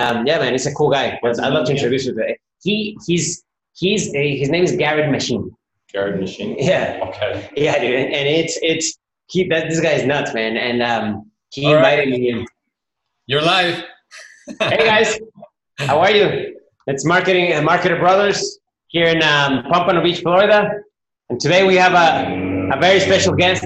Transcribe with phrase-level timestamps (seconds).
[0.00, 1.18] um, yeah, man, he's a cool guy.
[1.22, 2.36] I'd love to introduce you to him.
[2.62, 3.44] He he's
[3.74, 5.54] he's a, his name is Garrett Machine.
[5.92, 6.56] Garrett Machine.
[6.58, 7.00] Yeah.
[7.08, 7.48] Okay.
[7.56, 11.30] Yeah, dude, and, and it's it's he that this guy is nuts, man, and um,
[11.50, 11.98] he All right.
[11.98, 12.46] invited me in.
[13.26, 13.82] You're live.
[14.60, 15.18] Hey guys,
[15.78, 16.56] how are you?
[16.86, 18.58] It's marketing uh, marketer brothers
[18.88, 20.70] here in um, Pompano Beach, Florida,
[21.30, 23.64] and today we have a a very special guest.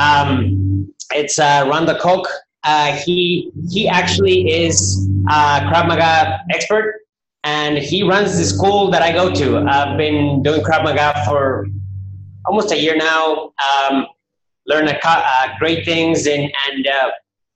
[0.00, 2.26] Um, it's uh, Randall Koch.
[2.64, 7.02] Uh, he he actually is a Krav Maga expert,
[7.44, 9.58] and he runs the school that I go to.
[9.58, 11.66] I've been doing Krav Maga for
[12.46, 13.52] almost a year now.
[13.68, 14.06] Um,
[14.66, 17.10] learn a, uh, great things, and and uh,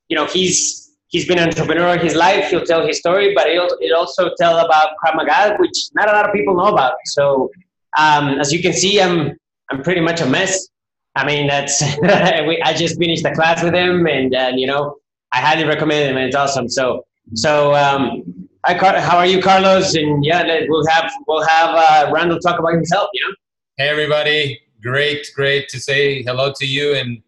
[0.09, 2.51] you know he's he's been an entrepreneur his life.
[2.51, 6.27] He'll tell his story, but he'll also tell about Krav Maga, which not a lot
[6.27, 6.95] of people know about.
[7.07, 7.51] So
[7.99, 9.37] um, as you can see, I'm
[9.71, 10.69] I'm pretty much a mess.
[11.15, 14.97] I mean, that's we, I just finished the class with him, and and you know
[15.33, 16.69] I highly recommend him, and it's awesome.
[16.69, 19.95] So so um, hi, Car- how are you, Carlos?
[19.95, 23.09] And yeah, we'll have we'll have uh, Randall talk about himself.
[23.15, 23.35] Know.
[23.77, 24.61] Hey, everybody.
[24.81, 27.21] Great, great to say hello to you and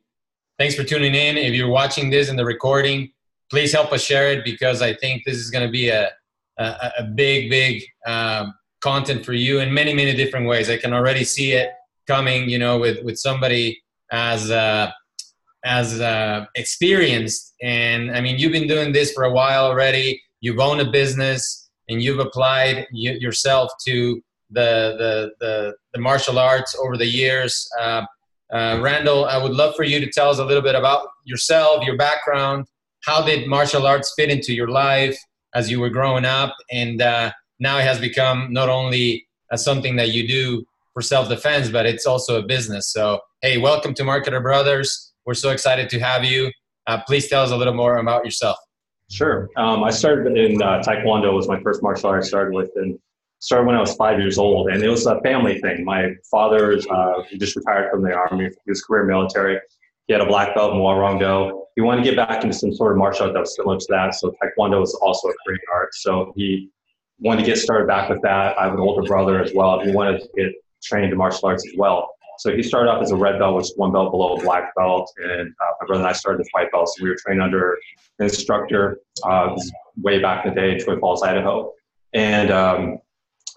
[0.57, 1.37] thanks for tuning in.
[1.37, 3.11] If you're watching this in the recording,
[3.51, 6.11] please help us share it because I think this is going to be a,
[6.59, 10.71] a, a big, big um, content for you in many, many different ways.
[10.71, 11.71] I can already see it
[12.07, 14.91] coming, you know, with, with somebody as, uh,
[15.65, 17.55] as uh, experienced.
[17.63, 20.21] And I mean, you've been doing this for a while already.
[20.41, 26.39] You've owned a business and you've applied y- yourself to the, the, the, the martial
[26.39, 27.69] arts over the years.
[27.79, 28.05] Uh,
[28.53, 31.85] uh, Randall, I would love for you to tell us a little bit about yourself,
[31.85, 32.67] your background.
[33.05, 35.19] How did martial arts fit into your life
[35.55, 36.55] as you were growing up?
[36.71, 41.29] And uh, now it has become not only uh, something that you do for self
[41.29, 42.93] defense, but it's also a business.
[42.93, 45.13] So, hey, welcome to Marketer Brothers.
[45.27, 46.51] We're so excited to have you.
[46.87, 48.57] Uh, please tell us a little more about yourself.
[49.11, 49.49] Sure.
[49.57, 52.99] Um, I started in uh, Taekwondo was my first martial art I started with and
[53.41, 54.71] started when I was five years old.
[54.71, 55.85] And it was a family thing.
[55.85, 58.45] My father uh, just retired from the army.
[58.47, 59.59] He was career military.
[60.07, 61.63] He had a black belt in Hwarangdo.
[61.75, 63.87] He wanted to get back into some sort of martial art that was similar to
[63.91, 64.15] that.
[64.15, 65.95] So Taekwondo was also a Korean art.
[65.95, 66.71] So he
[67.19, 68.59] wanted to get started back with that.
[68.59, 69.81] I have an older brother as well.
[69.81, 72.11] He wanted to get trained in martial arts as well.
[72.41, 74.75] So he started off as a red belt, which is one belt below a black
[74.75, 75.13] belt.
[75.19, 76.95] And uh, my brother and I started as white belts.
[76.97, 77.73] So we were trained under
[78.19, 79.55] an instructor uh,
[79.99, 81.73] way back in the day in Twin Falls, Idaho.
[82.15, 82.99] And um,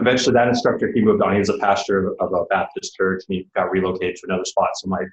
[0.01, 1.31] eventually that instructor, he moved on.
[1.31, 4.69] He was a pastor of a Baptist church and he got relocated to another spot.
[4.75, 5.05] So my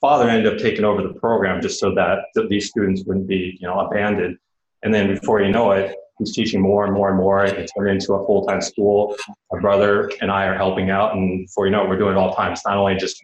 [0.00, 3.68] father ended up taking over the program just so that these students wouldn't be, you
[3.68, 4.38] know, abandoned.
[4.82, 7.44] And then before you know it, he's teaching more and more and more.
[7.44, 9.16] It turned into a full-time school.
[9.52, 12.30] My brother and I are helping out, and before you know we're doing it all
[12.30, 12.52] the time.
[12.52, 13.22] It's not only just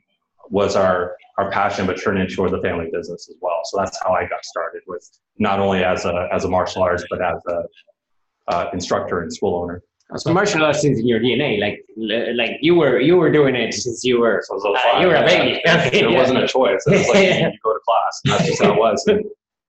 [0.51, 3.61] was our our passion, but turned into the family business as well.
[3.65, 7.05] So that's how I got started with not only as a as a martial arts,
[7.11, 7.63] but as a
[8.49, 9.83] uh, instructor and school owner.
[10.17, 11.85] So martial arts is in your DNA, like
[12.37, 15.25] like you were you were doing it since you were So uh, you were a
[15.25, 15.61] baby.
[15.65, 16.83] it wasn't a choice.
[16.87, 18.21] It was like you go to class.
[18.25, 19.03] That's just how it was.
[19.07, 19.25] And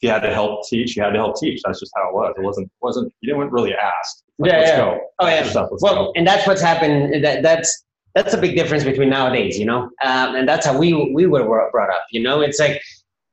[0.05, 1.61] you had to help teach, you had to help teach.
[1.66, 2.33] That's just how it was.
[2.38, 4.09] It wasn't wasn't you didn't really ask.
[4.39, 4.77] Like, Yeah, let's yeah.
[4.77, 4.99] go.
[5.19, 5.43] Oh yeah.
[5.49, 6.13] Stuff, Well, go.
[6.16, 7.23] and that's what's happened.
[7.25, 7.69] That that's
[8.16, 11.43] that's a big difference between nowadays, you know, um, and that's how we we were
[11.71, 12.05] brought up.
[12.11, 12.81] You know, it's like,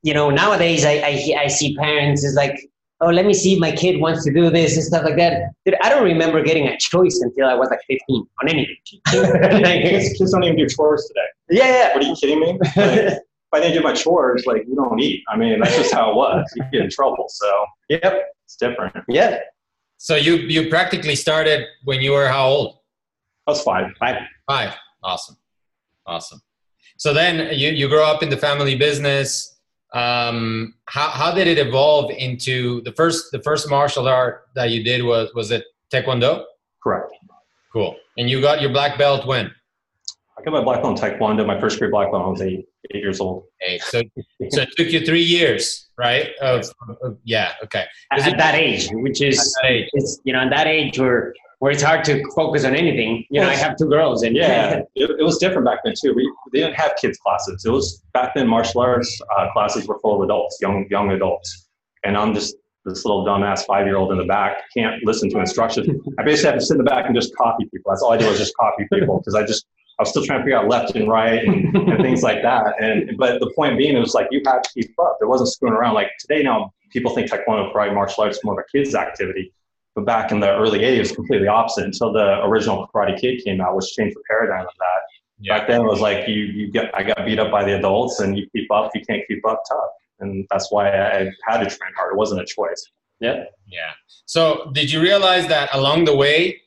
[0.02, 2.56] you know, nowadays I I, I see parents is like,
[3.00, 5.50] oh, let me see if my kid wants to do this and stuff like that.
[5.64, 8.76] Dude, I don't remember getting a choice until I was like 15 on anything.
[9.10, 11.28] kids, kids don't even do chores today.
[11.62, 12.58] yeah, What are you kidding me?
[12.76, 13.18] Like,
[13.52, 15.22] if I didn't do my chores, like you don't eat.
[15.28, 16.50] I mean, that's just how it was.
[16.56, 17.26] You get in trouble.
[17.28, 18.96] So yep, it's different.
[19.08, 19.38] yeah.
[19.98, 22.78] So, you, you practically started when you were how old?
[23.46, 23.92] I was five.
[24.00, 24.22] Five.
[24.48, 24.74] Five.
[25.04, 25.36] Awesome.
[26.06, 26.42] Awesome.
[26.96, 29.60] So then you, you grow up in the family business.
[29.94, 34.82] Um, how, how did it evolve into the first the first martial art that you
[34.82, 36.44] did was was it Taekwondo?
[36.82, 37.12] Correct.
[37.72, 37.94] Cool.
[38.16, 39.52] And you got your black belt when?
[40.42, 41.46] I got my black belt in Taekwondo.
[41.46, 43.44] My first grade black belt when I was eight, eight years old.
[43.66, 43.80] Eight.
[43.82, 44.02] So
[44.50, 46.30] so it took you three years, right?
[46.40, 46.66] Of,
[47.02, 47.52] of- yeah.
[47.64, 47.84] Okay.
[48.10, 49.88] At, at that age, which is age.
[49.92, 53.24] it's you know at that age where where it's hard to focus on anything.
[53.30, 56.12] You know, I have two girls, and Yeah, it, it was different back then too.
[56.12, 57.64] We they didn't have kids classes.
[57.64, 58.48] It was back then.
[58.48, 61.68] Martial arts uh, classes were full of adults, young young adults,
[62.02, 65.38] and I'm just this little dumbass five year old in the back can't listen to
[65.38, 65.86] instructions.
[66.18, 67.92] I basically have to sit in the back and just copy people.
[67.92, 69.66] That's all I do is just copy people because I just
[70.02, 72.74] I was still trying to figure out left and right and, and things like that.
[72.80, 75.18] And but the point being, it was like you had to keep up.
[75.20, 75.94] There wasn't screwing around.
[75.94, 79.52] Like today now, people think Taekwondo, karate, martial arts is more of a kids activity.
[79.94, 83.44] But back in the early 80s, it was completely opposite until the original Karate Kid
[83.44, 85.00] came out, which changed the paradigm of that.
[85.38, 85.58] Yeah.
[85.58, 88.20] Back then, it was like you, you get, I got beat up by the adults,
[88.20, 88.90] and you keep up.
[88.94, 89.90] You can't keep up, tough.
[90.20, 92.14] And that's why I had to train hard.
[92.14, 92.90] It wasn't a choice.
[93.20, 93.44] Yeah.
[93.66, 93.92] Yeah.
[94.24, 96.61] So did you realize that along the way,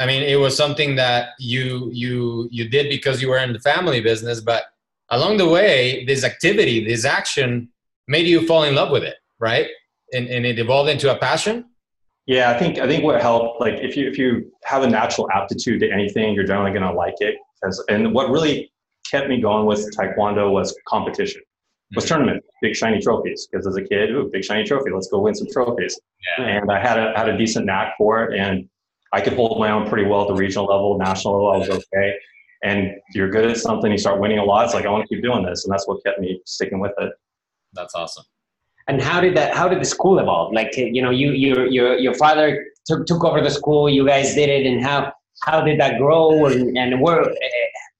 [0.00, 3.60] I mean, it was something that you you you did because you were in the
[3.60, 4.64] family business, but
[5.10, 7.68] along the way, this activity, this action
[8.08, 9.66] made you fall in love with it, right?
[10.12, 11.66] And, and it evolved into a passion.
[12.26, 15.30] Yeah, I think I think what helped, like if you if you have a natural
[15.32, 17.36] aptitude to anything, you're generally going to like it.
[17.66, 18.72] As, and what really
[19.10, 21.42] kept me going with Taekwondo was competition,
[21.94, 22.14] was Mm-hmm.
[22.14, 23.48] tournament, big shiny trophies.
[23.50, 26.00] Because as a kid, ooh, big shiny trophy, let's go win some trophies.
[26.38, 26.46] Yeah.
[26.46, 28.68] And I had a had a decent knack for it, and
[29.12, 31.52] I could hold my own pretty well at the regional level, national level.
[31.52, 32.14] I was okay.
[32.62, 34.66] And you're good at something, you start winning a lot.
[34.66, 36.92] It's like I want to keep doing this, and that's what kept me sticking with
[36.98, 37.12] it.
[37.72, 38.24] That's awesome.
[38.86, 39.54] And how did that?
[39.54, 40.52] How did the school evolve?
[40.52, 43.88] Like you know, you your your your father took took over the school.
[43.88, 45.12] You guys did it, and how
[45.44, 46.46] how did that grow?
[46.46, 47.22] And and where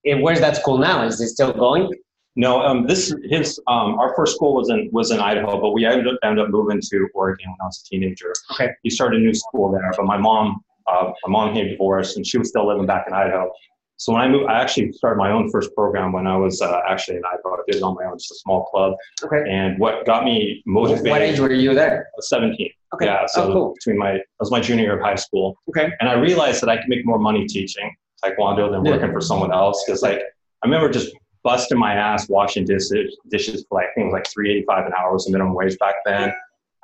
[0.05, 1.03] eh, where's that school now?
[1.03, 1.89] Is it still going?
[2.35, 5.85] No, um, this his um, our first school was in was in Idaho, but we
[5.85, 8.33] ended up, ended up moving to Oregon when I was a teenager.
[8.53, 8.69] Okay.
[8.83, 12.25] He started a new school there, but my mom uh, my mom came divorced, and
[12.25, 13.51] she was still living back in Idaho.
[13.97, 16.81] So when I moved, I actually started my own first program when I was uh,
[16.89, 17.53] actually in Idaho.
[17.53, 18.95] I did it on my own, just a small club.
[19.23, 19.47] Okay.
[19.47, 21.11] And what got me motivated?
[21.11, 22.07] What age were you there?
[22.07, 22.69] I was 17.
[22.95, 23.05] Okay.
[23.05, 23.73] Yeah, so oh, cool.
[23.75, 25.91] between my that was my junior year of high school, Okay.
[25.99, 27.93] and I realized that I could make more money teaching
[28.25, 28.93] Taekwondo than Yeah.
[28.93, 29.83] working for someone else.
[29.85, 30.19] Because like
[30.63, 34.13] I remember just busting my ass washing dishes dishes for like I think it was
[34.13, 36.33] like three eighty five an hour was the minimum wage back then.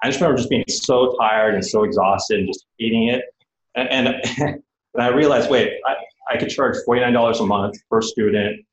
[0.03, 3.23] I just remember just being so tired and so exhausted and just eating it.
[3.77, 4.63] And and,
[4.99, 5.95] I realized, wait, I,
[6.33, 8.65] I could charge forty nine dollars a month per student.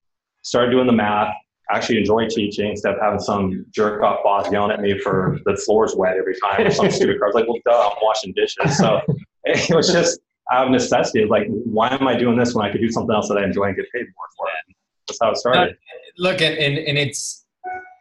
[0.42, 1.34] Started doing the math.
[1.70, 5.56] Actually enjoy teaching instead of having some jerk off boss yelling at me for the
[5.56, 8.76] floor's wet every time or some stupid was like, well, duh, I'm washing dishes.
[8.76, 9.00] So
[9.44, 10.20] it was just
[10.52, 11.24] out of necessity.
[11.24, 13.64] Like, why am I doing this when I could do something else that I enjoy
[13.64, 14.76] and get paid more for it?
[15.08, 15.76] That's how it started.
[16.18, 17.44] Look, and, and, and it's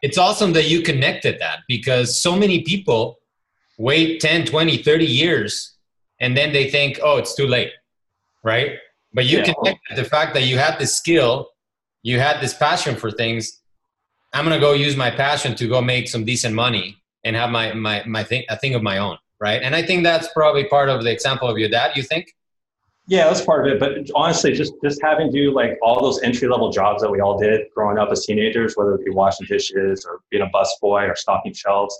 [0.02, 3.18] it's awesome that you connected that because so many people
[3.78, 5.73] wait 10, 20, 30 years
[6.20, 7.72] and then they think, oh, it's too late,
[8.42, 8.72] right?
[9.12, 9.74] But you Yeah.
[9.96, 11.50] the fact that you had this skill,
[12.02, 13.60] you had this passion for things.
[14.32, 17.72] I'm gonna go use my passion to go make some decent money and have my
[17.72, 19.62] my my thing a thing of my own, right?
[19.62, 21.96] And I think that's probably part of the example of your dad.
[21.96, 22.34] You think?
[23.06, 23.78] Yeah, that's part of it.
[23.78, 27.20] But honestly, just just having to do like all those entry level jobs that we
[27.20, 31.08] all did growing up as teenagers, whether it be washing dishes or being a busboy
[31.10, 31.96] or stocking shelves,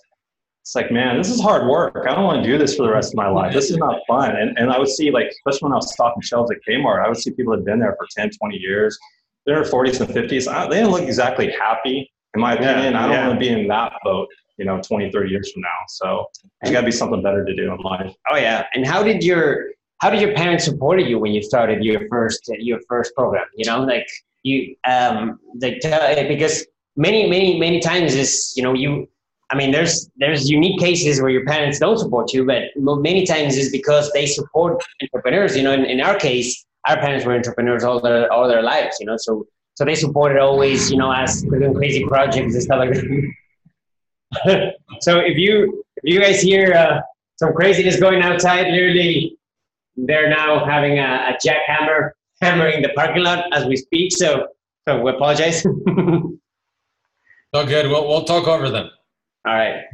[0.64, 2.06] it's like, man, this is hard work.
[2.08, 3.52] I don't want to do this for the rest of my life.
[3.52, 4.34] This is not fun.
[4.34, 7.08] And and I would see like, especially when I was stocking shelves at Kmart, I
[7.08, 8.98] would see people that had been there for 10, 20 years.
[9.44, 10.50] They're in their 40s and 50s.
[10.50, 12.96] I, they didn't look exactly happy, in my Yeah, opinion.
[12.96, 13.28] I don't yeah.
[13.28, 14.26] want to be in that boat,
[14.56, 15.68] you know, 20, 30 years from now.
[15.88, 16.24] So
[16.62, 18.14] there's got to be something better to do in life.
[18.30, 18.64] Oh yeah.
[18.72, 19.66] And how did your
[19.98, 23.44] how did your parents support you when you started your first your first program?
[23.54, 24.06] You know, like
[24.44, 26.66] you um like tell, because
[26.96, 29.06] many many many times is you know you
[29.50, 33.56] I mean there's there's unique cases where your parents don't support you, but many times
[33.56, 35.56] is because they support entrepreneurs.
[35.56, 38.98] You know, in, in our case, our parents were entrepreneurs all their all their lives.
[39.00, 40.90] You know, so so they supported always.
[40.90, 44.74] You know, us doing crazy projects and stuff like that.
[45.00, 47.00] so if you if you guys hear uh,
[47.36, 49.36] some craziness going outside, literally
[49.96, 54.10] they're now having a, a jackhammer hammering the parking lot as we speak.
[54.16, 54.48] So
[54.88, 55.64] so we apologize.
[57.56, 57.86] Oh, good.
[57.86, 58.90] We'll we'll talk over them.
[59.44, 59.84] Right.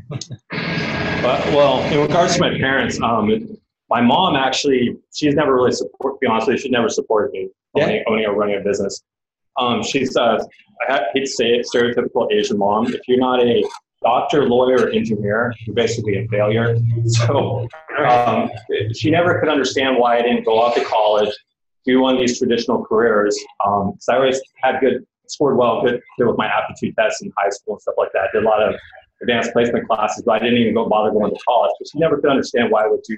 [1.23, 3.59] But, well, in regards to my parents, um,
[3.89, 7.33] my mom actually, she's never really supported, to be honest with you, she never supported
[7.33, 7.85] me Yeah.
[7.85, 9.03] owning, owning or running a business.
[9.59, 10.39] Um, she's, uh,
[10.89, 12.87] I hate to say it, stereotypical Asian mom.
[12.95, 13.63] If you're not a
[14.03, 16.77] doctor, lawyer, or engineer, you're basically a failure.
[17.07, 17.69] So
[18.07, 18.51] um,
[18.95, 21.35] she never could understand why I didn't go off to college,
[21.85, 23.37] do one of these traditional careers.
[23.67, 27.33] Um, 'cause I always had good, scored well, good, good with my aptitude tests in
[27.37, 28.29] high school and stuff like that.
[28.33, 28.75] Did a lot of
[29.23, 31.73] advanced placement classes, but I didn't even go bother going to college.
[31.79, 33.17] But she never could understand why I would do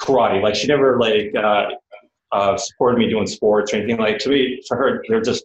[0.00, 0.42] karate.
[0.42, 1.66] Like she never like uh,
[2.32, 3.98] uh, supported me doing sports or anything.
[3.98, 5.44] Like to me, to her, they're just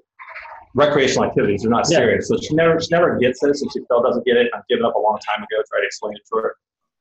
[0.76, 1.62] recreational activities.
[1.62, 1.98] They're not Yeah.
[2.00, 2.28] serious.
[2.28, 4.52] So she never she never gets this, and she still doesn't get it.
[4.54, 5.62] I've given up a long time ago.
[5.70, 6.56] Tried to explain it to her.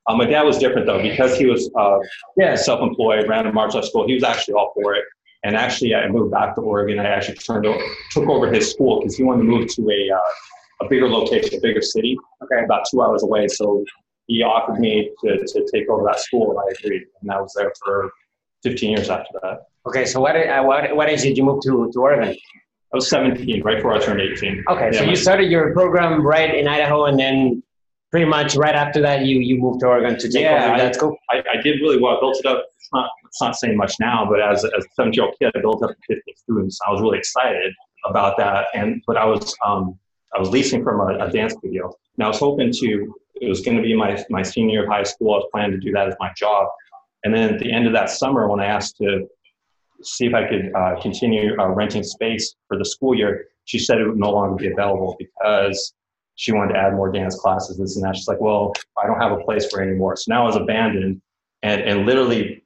[0.07, 1.99] Um, my dad was different though because he was uh,
[2.37, 2.55] Yeah.
[2.57, 4.07] self-employed, ran a martial arts school.
[4.07, 5.05] He was actually all for it.
[5.45, 6.99] And actually, I moved back to Oregon.
[6.99, 7.79] I actually turned over,
[8.11, 10.21] took over his school because he wanted to move to a uh,
[10.81, 12.65] a bigger location, a bigger city, Okay.
[12.65, 13.49] about two hours away.
[13.49, 13.85] So
[14.27, 17.03] he offered me to, to take over that school, and I agreed.
[17.23, 18.11] And I was there for
[18.63, 19.63] 15 years after that.
[19.87, 20.05] Okay.
[20.07, 22.35] So what uh, what what age did you move to to Oregon?
[22.93, 24.65] I was 17, right before I turned 18.
[24.69, 24.93] Okay.
[24.93, 27.63] So you started your program right in Idaho, and then
[28.13, 30.95] pretty much right after that you you moved to Oregon to take Yeah, over that
[30.95, 31.17] school.
[31.31, 32.17] I, I did really well.
[32.17, 32.65] I built it up.
[32.79, 35.51] It's not, it's not saying much now, but as, as a 17 year old kid,
[35.57, 36.79] I built up to 50 students.
[36.87, 37.73] I was really excited
[38.07, 38.67] about that.
[38.75, 39.99] And, but I was, um,
[40.35, 43.61] I was leasing from a, a dance studio and I was hoping to it was
[43.61, 45.35] going to be my, my senior year of high school.
[45.35, 46.69] I was planning to do that as my job.
[47.25, 49.27] And then at the end of that summer, when I asked to
[50.03, 53.99] see if I could uh, continue uh, renting space for the school year, she said
[53.99, 55.95] it would no longer be available because
[56.37, 58.17] she wanted to add more dance classes, this and that.
[58.17, 58.73] She's like, well,
[59.03, 60.17] I don't have a place for it anymore.
[60.17, 61.23] So now I was abandoned.
[61.63, 62.63] And, and literally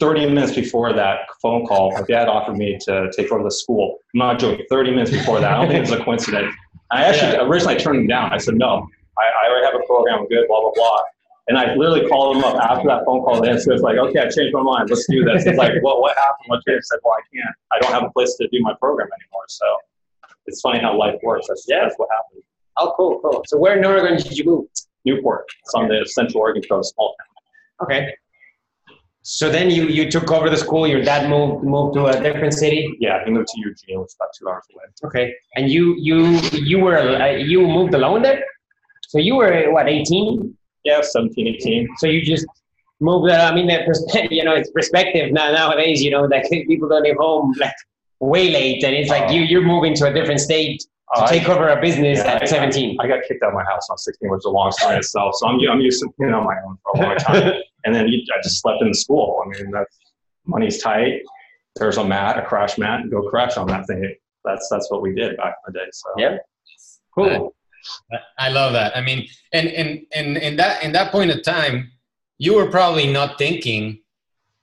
[0.00, 3.98] 30 minutes before that phone call, my dad offered me to take over the school.
[4.14, 5.52] I'm not joking, 30 minutes before that.
[5.52, 6.54] I don't think it was a coincidence.
[6.90, 7.46] I actually yeah.
[7.46, 8.32] originally turned him down.
[8.32, 11.00] I said, no, I, I already have a program, I'm good, blah, blah, blah.
[11.48, 13.42] And I literally called him up after that phone call.
[13.42, 14.90] And so it's like, okay, I changed my mind.
[14.90, 15.46] Let's do this.
[15.46, 16.46] It's like, well, what happened?
[16.46, 16.84] What changed?
[16.92, 17.56] I said, well, I can't.
[17.72, 19.44] I don't have a place to do my program anymore.
[19.48, 19.64] So
[20.46, 21.46] it's funny how life works.
[21.48, 21.84] That's, yeah.
[21.84, 22.42] that's what happened.
[22.76, 23.42] Oh, cool, cool.
[23.46, 24.66] So where in Oregon did you move?
[25.04, 25.46] Newport.
[25.64, 27.86] It's on the Central Oregon coast, small town.
[27.86, 28.14] Okay.
[29.30, 30.86] So then you, you took over the school.
[30.86, 32.96] Your dad moved moved to a different city.
[32.98, 34.84] Yeah, he moved to Eugene, which is about two hours away.
[35.04, 36.38] Okay, and you you
[36.70, 38.42] you were uh, you moved alone there.
[39.02, 40.56] So you were what 18?
[40.84, 41.88] Yeah, 17, 18.
[41.98, 42.46] So you just
[43.00, 43.30] moved.
[43.30, 43.82] Uh, I mean, that
[44.30, 46.02] you know, it's perspective now nowadays.
[46.02, 47.74] You know, that people don't leave home like
[48.20, 49.32] way late, and it's like oh.
[49.32, 50.80] you you're moving to a different state
[51.16, 52.96] to uh, take over a business yeah, at 17.
[52.98, 54.96] I, I, got kicked out of my house on 16, which is a long story
[54.96, 55.34] itself.
[55.36, 57.62] So I'm, I'm used to being on my own for a long time.
[57.84, 59.42] and then you, I just slept in the school.
[59.44, 59.98] I mean, that's
[60.46, 61.22] money's tight.
[61.76, 64.14] There's a mat, a crash mat, and go crash on that thing.
[64.44, 65.86] That's that's what we did back in the day.
[65.92, 66.38] So yeah,
[67.14, 67.54] cool.
[68.38, 68.96] I love that.
[68.96, 71.92] I mean, and and and in that in that point of time,
[72.38, 74.00] you were probably not thinking,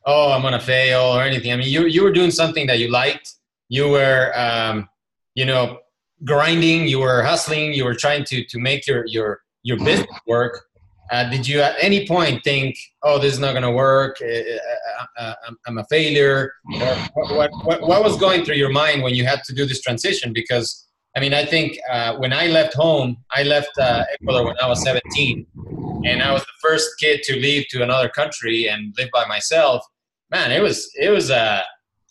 [0.06, 1.54] "Oh, I'm gonna fail" or anything.
[1.54, 3.34] I mean, you you were doing something that you liked.
[3.70, 4.88] You were, um,
[5.34, 5.80] you know,
[6.24, 10.66] grinding, you were hustling, you were trying to to make your your your business work.
[11.12, 14.18] Uh, did you at any point think, "Oh, this is not going to work.
[14.22, 14.28] Uh,
[15.20, 16.54] uh, uh, I'm a failure"?
[16.82, 16.96] Or
[17.36, 20.34] what, what, what was going through your mind when you had to do this transition?
[20.34, 20.86] Because
[21.16, 24.68] I mean, I think uh, when I left home, I left uh, Ecuador when I
[24.68, 25.48] was 17,
[26.06, 29.86] and I was the first kid to leave to another country and live by myself.
[30.30, 31.64] Man, it was it was a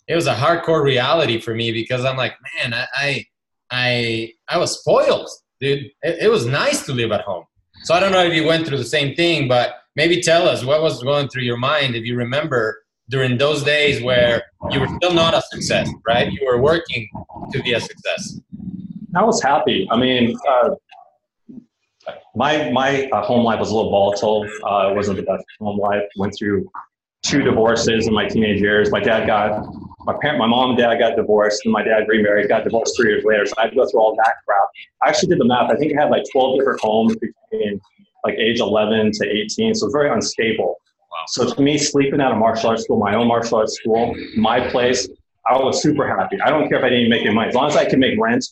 [0.07, 3.25] it was a hardcore reality for me because I'm like, man, I, I
[3.71, 5.85] I I was spoiled, dude.
[6.01, 7.45] It, it, was nice to live at home.
[7.85, 10.65] So I don't know if you went through the same thing, but maybe tell us
[10.65, 14.87] what was going through your mind if you remember during those days where you were
[14.97, 16.31] still not a success, right?
[16.31, 17.07] You were working
[17.51, 18.39] to be a success.
[19.15, 19.87] I was happy.
[19.91, 20.69] I mean, uh,
[22.35, 24.47] my my uh, home life was a little volatile.
[24.63, 26.01] Uh, it wasn't the best home life.
[26.17, 26.67] Went through
[27.21, 28.89] two divorces in my teenage years.
[28.91, 29.63] My dad got
[30.05, 33.11] my parent, my mom and dad got divorced, and my dad remarried, got divorced three
[33.11, 33.45] years later.
[33.45, 34.69] So I had to go through all that crap.
[35.03, 35.69] I actually did the math.
[35.69, 37.15] I think I had like 12 different homes
[37.51, 37.81] between
[38.23, 39.75] like age 11 to 18.
[39.75, 40.81] So very unstable.
[40.99, 41.23] Wow.
[41.27, 44.67] So to me, sleeping at a martial arts school, my own martial arts school, my
[44.69, 45.07] place,
[45.47, 46.41] I was super happy.
[46.41, 47.49] I don't care if I didn't make any money.
[47.49, 48.45] As long as I could make rent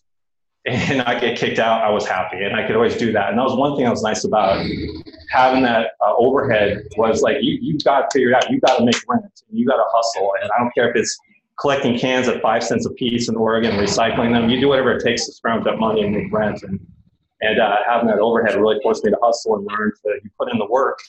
[0.66, 2.44] and I get kicked out, I was happy.
[2.44, 3.30] And I could always do that.
[3.30, 4.66] And that was one thing that was nice about
[5.32, 8.50] having that uh, overhead was like, you, you've got to figure it out.
[8.52, 9.26] You've got to make rent.
[9.52, 10.34] You got to hustle.
[10.42, 11.18] And I don't care if it's
[11.60, 14.50] collecting cans at five cents a piece in Oregon, recycling them.
[14.50, 16.62] You do whatever it takes to scrounge up money and make rent.
[16.64, 16.80] And,
[17.44, 20.52] and uh, having that overhead really forced me to hustle and learn to you put
[20.52, 21.00] in the work.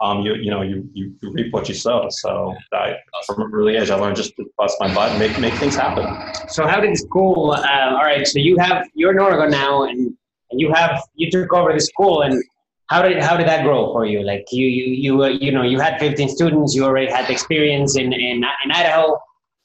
[0.00, 2.08] Um, you, you know, you, you, reap what you sow.
[2.10, 5.38] So I, from an early age, I learned just to bust my butt and make,
[5.38, 6.04] make things happen.
[6.48, 10.12] So how did school, uh, all right, so you have, you're in Oregon now and,
[10.50, 12.42] and you have, you took over the school and
[12.86, 14.24] how did, how did that grow for you?
[14.24, 18.12] Like you, you, you, you know, you had 15 students, you already had experience in,
[18.12, 19.16] in, in Idaho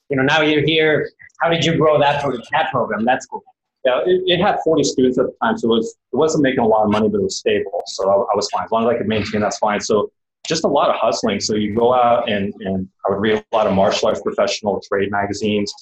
[0.09, 1.09] you know, now you're here.
[1.41, 2.43] How did you grow that program?
[2.51, 3.43] That program, that's cool.
[3.85, 6.59] Yeah, it, it, had 40 students at the time, so it was it wasn't making
[6.59, 7.83] a lot of money, but it was stable.
[7.85, 9.39] So I, I, was fine as long as I could maintain.
[9.39, 9.79] That's fine.
[9.79, 10.11] So
[10.47, 11.39] just a lot of hustling.
[11.39, 14.81] So you go out and and I would read a lot of martial arts professional
[14.87, 15.73] trade magazines.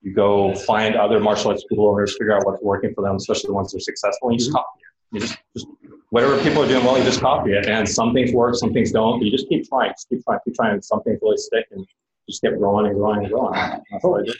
[0.00, 3.48] You go find other martial arts school owners, figure out what's working for them, especially
[3.48, 4.56] the ones that are successful, and you just mm-hmm.
[4.56, 5.14] copy it.
[5.14, 5.66] You just, just
[6.10, 7.66] whatever people are doing well, you just copy it.
[7.66, 9.18] And some things work, some things don't.
[9.18, 10.82] But you just keep trying, just keep trying, keep trying.
[10.82, 11.86] Some things really stick, and
[12.28, 13.54] just kept growing and growing and growing.
[13.54, 14.36] That's what I did.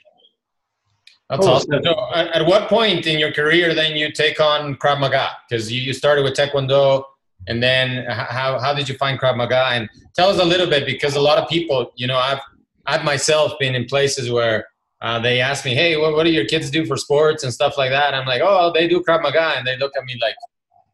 [1.32, 1.54] That's cool.
[1.54, 1.82] awesome.
[1.82, 5.30] So, at what point in your career then you take on Krav Maga?
[5.48, 7.04] Because you, you started with Taekwondo,
[7.48, 9.68] and then how, how did you find Krav Maga?
[9.72, 12.40] And tell us a little bit because a lot of people, you know, I've
[12.84, 14.66] I've myself been in places where
[15.00, 17.78] uh, they ask me, "Hey, what, what do your kids do for sports and stuff
[17.78, 20.34] like that?" I'm like, "Oh, they do Krav Maga," and they look at me like,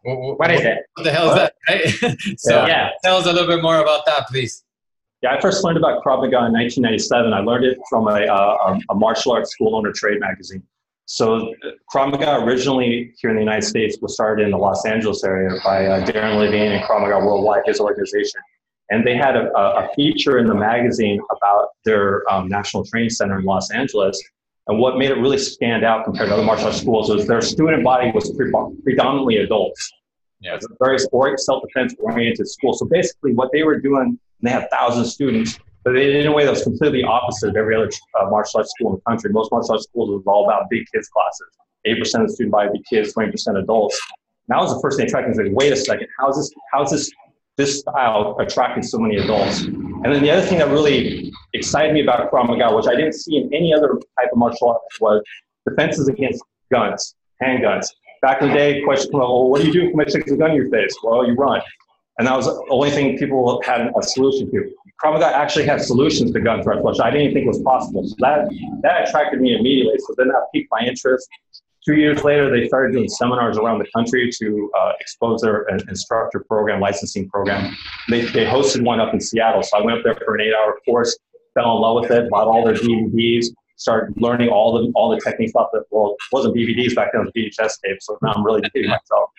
[0.02, 0.78] "What, what is it?
[0.94, 2.38] What the hell is that?" Right?
[2.38, 2.90] so, yeah.
[3.02, 4.62] tell us a little bit more about that, please.
[5.22, 7.32] Yeah, I first learned about Krav Maga in 1997.
[7.32, 10.62] I learned it from a, a, a martial arts school owner trade magazine.
[11.06, 11.54] So
[11.92, 15.58] Krav Maga originally here in the United States was started in the Los Angeles area
[15.64, 18.40] by uh, Darren Levine and Krav Maga Worldwide, his organization.
[18.90, 23.38] And they had a, a feature in the magazine about their um, national training center
[23.38, 24.22] in Los Angeles.
[24.66, 27.40] And what made it really stand out compared to other martial arts schools was their
[27.40, 28.52] student body was pre-
[28.84, 29.90] predominantly adults.
[30.40, 30.54] Yeah.
[30.54, 32.74] It's a very sport, self-defense oriented school.
[32.74, 36.44] So basically, what they were doing, they have thousands of students, but in a way
[36.44, 37.90] that was completely opposite of every other
[38.20, 39.30] uh, martial arts school in the country.
[39.32, 41.48] Most martial arts schools was all about big kids classes.
[41.84, 44.00] Eight percent of the student body be kids, twenty percent adults.
[44.48, 45.50] And that was the first thing attracting me.
[45.50, 46.50] Like, wait a second, how's this?
[46.72, 47.10] How's this?
[47.56, 49.62] This style attracting so many adults.
[49.62, 53.14] And then the other thing that really excited me about Krav Maga, which I didn't
[53.14, 55.24] see in any other type of martial arts, was
[55.68, 56.40] defenses against
[56.70, 57.88] guns, handguns.
[58.22, 60.50] Back in the day, question well, what do you do if somebody sticks a gun
[60.50, 60.94] in your face?
[61.02, 61.60] Well, you run.
[62.18, 64.74] And that was the only thing people had a solution to.
[65.04, 68.06] Maga actually had solutions to gun threats, which I didn't think was possible.
[68.06, 68.48] So that,
[68.82, 69.96] that attracted me immediately.
[70.00, 71.28] So then that piqued my interest.
[71.86, 75.78] Two years later, they started doing seminars around the country to uh, expose their uh,
[75.88, 77.74] instructor program, licensing program.
[78.08, 79.62] They, they hosted one up in Seattle.
[79.62, 81.16] So I went up there for an eight hour course,
[81.54, 83.46] fell in love with it, bought all their DVDs,
[83.78, 87.22] started learning all the all the techniques off the well, it wasn't DVDs back then,
[87.22, 88.06] it was VHS tapes.
[88.06, 89.30] So now I'm really dating myself.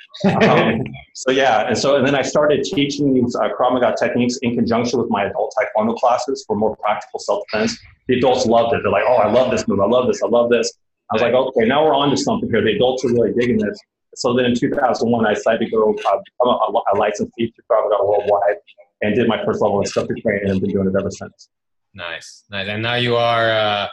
[0.43, 4.37] Um, so yeah, and so and then I started teaching these uh, Krav Maga techniques
[4.41, 7.77] in conjunction with my adult Taekwondo classes for more practical self defense.
[8.07, 8.81] The adults loved it.
[8.81, 9.79] They're like, oh, I love this move.
[9.79, 10.23] I love this.
[10.23, 10.73] I love this.
[11.11, 12.61] I was like, okay, now we're on to something here.
[12.63, 13.79] The adults are really digging this.
[14.15, 17.89] So then in 2001, I decided to go uh, become a, a licensed teacher Krav
[17.89, 18.55] Maga worldwide
[19.01, 21.49] and did my first level instructor training and been doing it ever since.
[21.93, 22.67] Nice, nice.
[22.67, 23.51] And now you are.
[23.51, 23.87] Uh,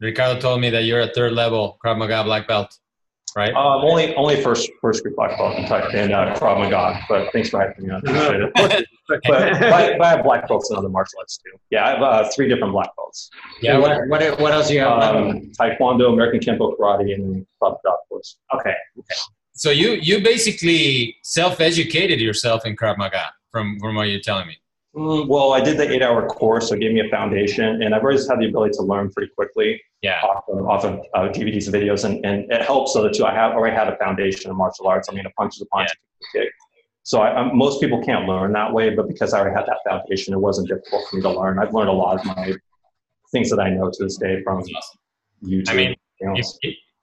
[0.00, 2.78] Ricardo told me that you're a third level Krav Maga black belt,
[3.34, 3.54] right?
[3.54, 5.64] Um, only only first first group black belt in,
[5.98, 8.00] in uh, Krav Maga, but thanks for having me on.
[8.00, 8.52] Appreciate it.
[9.08, 11.58] but, but, but I have black belts in other martial arts too.
[11.70, 13.30] Yeah, I have uh, three different black belts.
[13.62, 13.78] Yeah.
[13.78, 15.02] What what, what else do you have?
[15.02, 18.36] Um, Taekwondo, American Kenpo Karate, and Krav Maga, of course.
[18.54, 18.74] okay.
[18.98, 19.14] Okay.
[19.54, 24.46] So you you basically self educated yourself in Krav Maga from from what you're telling
[24.46, 24.58] me.
[24.96, 28.00] Mm, well, I did the eight-hour course, so it gave me a foundation, and I've
[28.02, 30.22] always had the ability to learn pretty quickly Yeah.
[30.22, 33.26] off of, off of uh, DVDs and videos, and, and it helps so that too.
[33.26, 35.08] I have already had a foundation in martial arts.
[35.10, 36.50] I mean, a punch is a punch, a kick.
[37.02, 39.78] So I, i most people can't learn that way, but because I already had that
[39.86, 41.58] foundation, it wasn't difficult for me to learn.
[41.58, 42.54] I've learned a lot of my
[43.32, 44.64] things that I know to this day from
[45.44, 45.68] YouTube.
[45.68, 45.94] I mean.
[46.20, 46.46] If,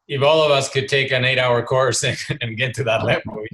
[0.08, 3.46] if all of us could take an eight-hour course and, and get to that level,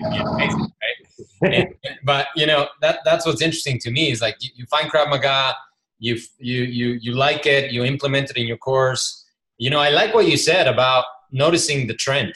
[1.44, 4.92] And- but you know that that's what's interesting to me is like you, you find
[4.92, 5.56] Krav Maga,
[6.00, 9.26] you you you you like it, you implement it in your course.
[9.58, 12.34] You know, I like what you said about noticing the trend,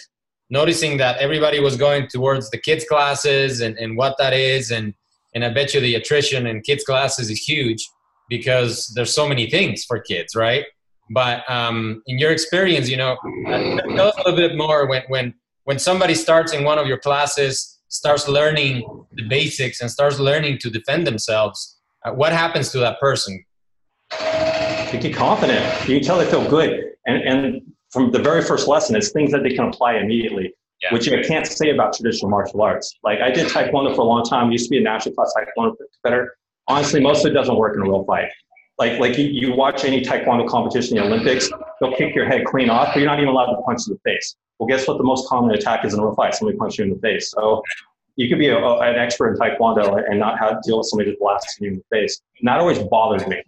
[0.50, 4.94] noticing that everybody was going towards the kids classes and, and what that is, and
[5.34, 7.88] and I bet you the attrition in kids classes is huge
[8.30, 10.66] because there's so many things for kids, right?
[11.10, 13.18] But um, in your experience, you know,
[13.96, 15.34] tell us a little bit more when when
[15.66, 20.58] when somebody starts in one of your classes starts learning the basics and starts learning
[20.58, 23.44] to defend themselves, uh, what happens to that person?
[24.12, 25.64] They get confident.
[25.88, 26.72] You can tell they feel good.
[27.06, 30.92] And, and from the very first lesson, it's things that they can apply immediately, Yeah.
[30.94, 32.98] which I can't say about traditional martial arts.
[33.04, 34.48] Like I did Taekwondo for a long time.
[34.48, 36.36] I used to be a national class Taekwondo competitor.
[36.68, 38.30] Honestly, most of it doesn't work in a real fight.
[38.80, 42.46] Like, like you, you watch any Taekwondo competition in the Olympics, they'll kick your head
[42.46, 44.36] clean off, but you're not even allowed to punch in the face.
[44.60, 46.34] Well, guess what the most common attack is in a fight?
[46.36, 47.30] Somebody punch you in the face.
[47.32, 47.62] So
[48.16, 50.88] you could be a, a- an expert in Taekwondo and not have to deal with
[50.88, 52.22] somebody just blasting you in the face.
[52.40, 53.42] And that always bothers me.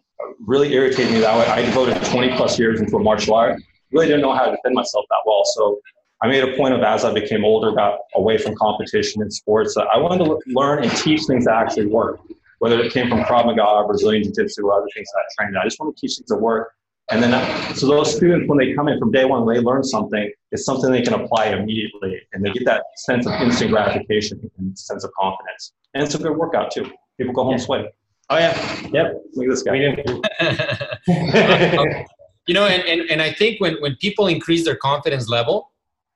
[0.46, 1.46] Really irritated me that way.
[1.48, 3.60] I devoted 20 plus years into a martial art.
[3.92, 5.44] Really didn't know how to defend myself that well.
[5.56, 5.80] So
[6.22, 9.76] I made a point of as I became older, got away from competition and sports,
[9.78, 12.20] I wanted to learn and teach things that actually work.
[12.66, 15.56] Whether it came from Krav Maga, Brazilian Jiu Jitsu, or other things that I trained.
[15.56, 15.62] in.
[15.62, 16.72] I just want to teach things that work.
[17.12, 20.32] And then, so those students, when they come in from day one, they learn something.
[20.52, 24.76] It's something they can apply immediately, and they get that sense of instant gratification and
[24.80, 25.74] sense of confidence.
[25.94, 26.90] And it's a good workout too.
[27.20, 27.58] People go home Yeah.
[27.58, 27.92] sweating.
[28.32, 28.88] Oh yeah.
[28.92, 29.22] Yep.
[29.36, 29.76] Look at this guy.
[32.48, 35.70] you know, and, and, and I think when, when people increase their confidence level,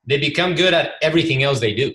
[0.08, 1.94] they become good at everything else they do,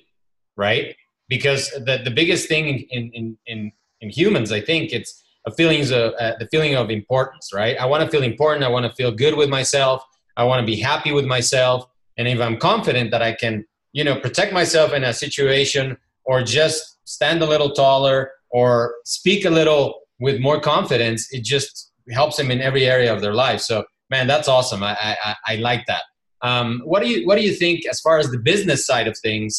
[0.57, 0.95] right?
[1.29, 3.73] Because the, the biggest thing in, in, in,
[4.05, 5.13] in humans, I think, it's
[5.47, 7.77] a feelings of uh, the feeling of importance, right?
[7.85, 8.65] I want to feel important.
[8.69, 9.99] I want to feel good with myself.
[10.41, 11.79] I want to be happy with myself.
[12.19, 13.55] And if I'm confident that I can,
[13.93, 15.85] you know, protect myself in a situation
[16.25, 16.81] or just
[17.17, 18.19] stand a little taller
[18.59, 18.73] or
[19.05, 19.85] speak a little
[20.27, 23.61] with more confidence, it just helps them in every area of their life.
[23.61, 24.83] So, man, that's awesome.
[24.83, 26.05] I, I, I like that.
[26.43, 29.17] Um, what do you What do you think as far as the business side of
[29.19, 29.53] things?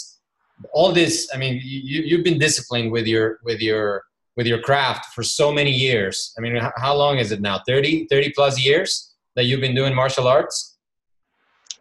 [0.71, 4.03] All this, I mean, you, you've been disciplined with your with your
[4.35, 6.33] with your craft for so many years.
[6.37, 7.61] I mean, how long is it now?
[7.67, 10.77] 30, 30 plus years that you've been doing martial arts?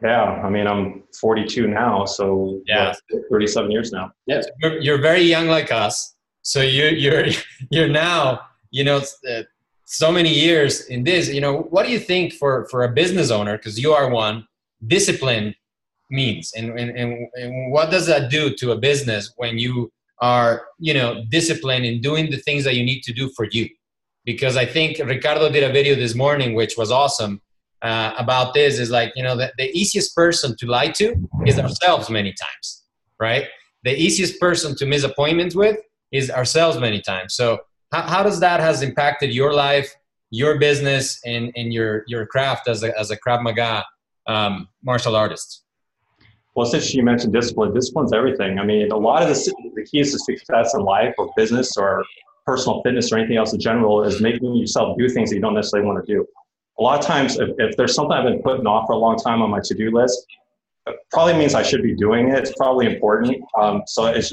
[0.02, 2.94] Yeah, I mean, I'm 42 now, so Yeah.
[3.10, 4.12] what, 37 years now.
[4.60, 6.14] You're, you're very young like us.
[6.42, 7.26] So you, you're,
[7.70, 8.40] you're now,
[8.70, 9.42] you know, uh,
[9.86, 13.30] so many years in this, you know, what do you think for, for a business
[13.30, 14.46] owner, because you are one,
[14.86, 15.54] discipline
[16.10, 16.52] means?
[16.56, 16.90] And, and,
[17.34, 22.00] and what does that do to a business when you are you know disciplined in
[22.00, 23.68] doing the things that you need to do for you.
[24.24, 27.42] Because i think ricardo did a video this morning which was awesome
[27.82, 28.78] uh, about this.
[28.78, 31.14] Is like you know the, the easiest person to lie to
[31.46, 32.84] is ourselves many times
[33.20, 33.46] right?
[33.84, 35.78] The easiest person to miss appointments with
[36.12, 37.34] is ourselves many times.
[37.34, 37.58] So
[37.92, 39.94] how, how does that has impacted your life
[40.30, 43.84] your business and, and your your craft as a, as a krav maga
[44.26, 45.63] um, martial artist
[46.54, 48.58] well, since you mentioned discipline, discipline's everything.
[48.58, 52.04] I mean, a lot of the, the keys to success in life or business or
[52.46, 55.54] personal fitness or anything else in general is making yourself do things that you don't
[55.54, 56.26] necessarily want to do.
[56.78, 59.16] A lot of times, if, if there's something I've been putting off for a long
[59.16, 60.26] time on my to-do list,
[60.86, 62.38] it probably means I should be doing it.
[62.38, 63.42] It's probably important.
[63.58, 64.32] Um, so it's,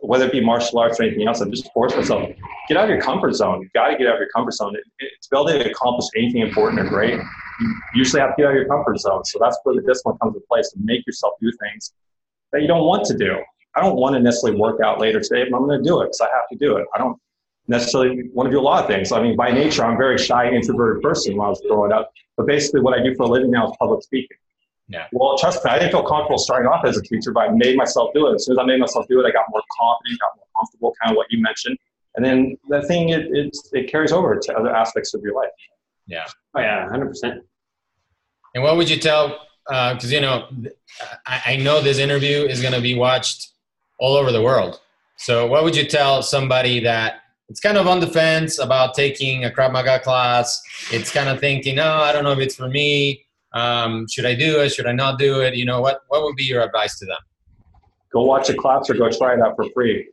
[0.00, 2.28] whether it be martial arts or anything else, I just force myself,
[2.68, 3.62] get out of your comfort zone.
[3.62, 4.74] You've got to get out of your comfort zone.
[4.74, 7.20] It, it, to be able to accomplish anything important or great,
[7.60, 9.24] you usually have to get out of your comfort zone.
[9.24, 11.92] So that's where the discipline comes into place to make yourself do things
[12.52, 13.38] that you don't want to do.
[13.76, 16.06] I don't want to necessarily work out later today, but I'm going to do it
[16.06, 16.86] because I have to do it.
[16.94, 17.18] I don't
[17.66, 19.10] necessarily want to do a lot of things.
[19.10, 22.12] I mean, by nature, I'm a very shy, introverted person when I was growing up.
[22.36, 24.36] But basically, what I do for a living now is public speaking.
[24.88, 25.06] Yeah.
[25.12, 27.76] Well, trust me, I didn't feel comfortable starting off as a teacher, but I made
[27.76, 28.34] myself do it.
[28.34, 30.94] As soon as I made myself do it, I got more confident, got more comfortable,
[31.02, 31.78] kind of what you mentioned.
[32.16, 35.48] And then the thing, it, it, it carries over to other aspects of your life.
[36.06, 36.26] Yeah.
[36.56, 37.42] Oh yeah, hundred percent.
[38.54, 39.40] And what would you tell?
[39.66, 40.48] Because uh, you know,
[41.26, 43.50] I, I know this interview is going to be watched
[43.98, 44.80] all over the world.
[45.16, 49.44] So, what would you tell somebody that it's kind of on the fence about taking
[49.44, 50.62] a Krav Maga class?
[50.92, 53.24] It's kind of thinking, oh, I don't know if it's for me.
[53.54, 54.70] Um, should I do it?
[54.70, 55.54] Should I not do it?
[55.54, 57.18] You know, what what would be your advice to them?
[58.12, 60.08] Go watch a class or go try it out for free.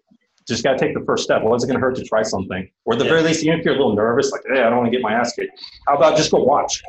[0.48, 1.44] Just got to take the first step.
[1.44, 2.70] What's it going to hurt to try something?
[2.86, 4.78] Or at the very least, even if you're a little nervous, like, hey, I don't
[4.80, 5.60] want to get my ass kicked.
[5.88, 6.82] How about just go watch?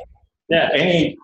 [0.49, 0.69] Yeah.
[0.73, 1.17] Any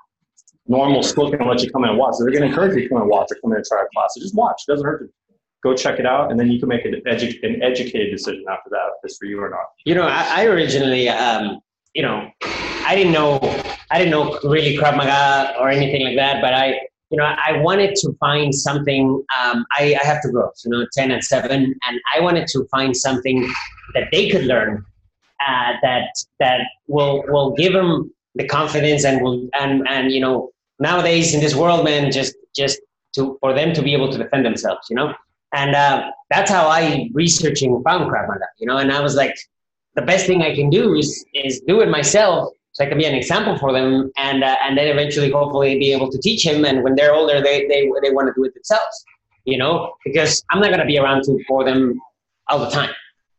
[0.68, 2.16] normal school can let you come in and watch.
[2.16, 3.82] So they're going to encourage you to come and watch or come in and try
[3.82, 4.14] a class.
[4.14, 4.64] So just watch.
[4.68, 5.10] It doesn't hurt to
[5.62, 8.70] go check it out, and then you can make an, edu- an educated decision after
[8.70, 9.66] that if it's for you or not.
[9.86, 11.60] You know, I, I originally, um,
[11.94, 13.40] you know, I didn't know,
[13.92, 17.58] I didn't know really Krav Maga or anything like that, but I, you know, I
[17.58, 19.24] wanted to find something.
[19.42, 22.66] Um, I, I have two girls, you know, ten and seven, and I wanted to
[22.72, 23.48] find something
[23.96, 24.86] that they could learn
[25.46, 30.52] uh, that that will will give them the confidence and will and and you know
[30.80, 32.80] nowadays in this world, man, just just
[33.16, 35.14] to for them to be able to defend themselves, you know.
[35.54, 38.78] And uh, that's how I researching found Krav Maga, you know.
[38.78, 39.36] And I was like,
[39.96, 43.06] the best thing I can do is is do it myself, so I can be
[43.06, 46.66] an example for them, and uh, and then eventually, hopefully, be able to teach them.
[46.66, 49.06] And when they're older, they they they want to do it themselves,
[49.46, 52.00] you know, because I'm not gonna be around to for them
[52.48, 52.92] all the time,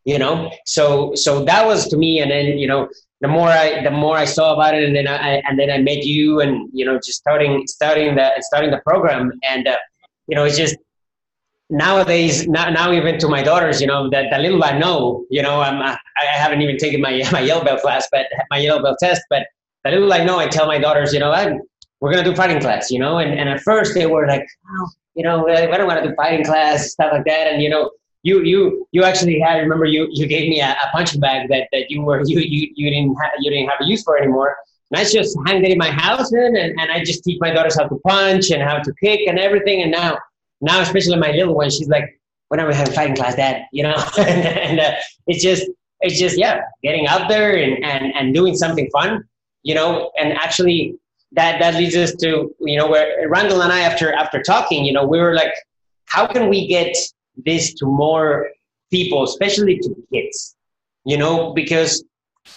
[0.04, 0.50] you know.
[0.66, 2.88] So so that was to me, and then you know,
[3.20, 5.78] the more I the more I saw about it, and then I and then I
[5.78, 9.78] met you, and you know, just starting starting the starting the program, and uh,
[10.26, 10.76] you know, it's just
[11.70, 15.42] nowadays now, now even to my daughters, you know, that the little I know, you
[15.42, 18.98] know, I'm I haven't even taken my my yellow belt class, but my yellow belt
[19.00, 19.46] test, but
[19.84, 21.58] the little I know, I tell my daughters, you know, I,
[22.00, 24.46] we're gonna do fighting class, you know, and and at first they were like,
[24.78, 27.70] oh, you know, I don't want to do fighting class, stuff like that, and you
[27.70, 27.90] know
[28.22, 31.68] you you you actually had remember you you gave me a, a punching bag that,
[31.72, 34.56] that you were you you, you didn't have you didn't have a use for anymore
[34.90, 37.76] and I just hang it in my house and, and I just teach my daughters
[37.78, 40.18] how to punch and how to kick and everything and now
[40.60, 43.82] now especially my little one she's like when are we having fighting class dad you
[43.82, 44.92] know and, uh,
[45.26, 45.68] it's just
[46.00, 49.24] it's just yeah getting out there and, and and doing something fun
[49.62, 50.96] you know and actually
[51.32, 54.92] that that leads us to you know where Randall and I after after talking you
[54.92, 55.54] know we were like
[56.06, 56.96] how can we get
[57.44, 58.50] this to more
[58.90, 60.56] people, especially to kids.
[61.04, 62.04] You know, because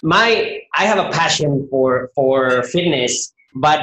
[0.02, 3.80] my I have a passion for for fitness, but